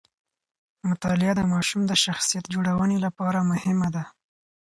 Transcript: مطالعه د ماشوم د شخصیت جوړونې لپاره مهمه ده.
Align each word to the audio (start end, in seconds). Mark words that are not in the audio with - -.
مطالعه 0.89 1.33
د 1.37 1.41
ماشوم 1.53 1.81
د 1.87 1.93
شخصیت 2.03 2.45
جوړونې 2.53 2.97
لپاره 3.05 3.39
مهمه 3.51 3.89
ده. 3.95 4.03